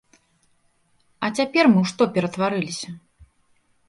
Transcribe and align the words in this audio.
А 1.27 1.29
цяпер 1.41 1.65
мы 1.69 1.79
ў 1.83 1.89
што 1.91 2.03
ператварыліся? 2.15 2.89